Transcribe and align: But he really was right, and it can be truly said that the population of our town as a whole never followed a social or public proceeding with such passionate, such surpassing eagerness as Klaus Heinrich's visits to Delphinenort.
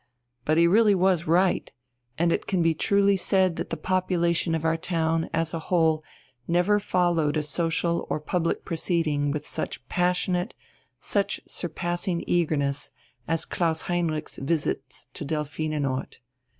But 0.45 0.57
he 0.57 0.65
really 0.65 0.95
was 0.95 1.27
right, 1.27 1.71
and 2.17 2.31
it 2.31 2.47
can 2.47 2.63
be 2.63 2.73
truly 2.73 3.15
said 3.15 3.55
that 3.57 3.69
the 3.69 3.77
population 3.77 4.55
of 4.55 4.65
our 4.65 4.75
town 4.75 5.29
as 5.31 5.53
a 5.53 5.59
whole 5.69 6.03
never 6.47 6.79
followed 6.79 7.37
a 7.37 7.43
social 7.43 8.07
or 8.09 8.19
public 8.19 8.65
proceeding 8.65 9.29
with 9.29 9.47
such 9.47 9.87
passionate, 9.89 10.55
such 10.97 11.39
surpassing 11.45 12.23
eagerness 12.25 12.89
as 13.27 13.45
Klaus 13.45 13.83
Heinrich's 13.83 14.37
visits 14.39 15.07
to 15.13 15.23
Delphinenort. 15.23 16.17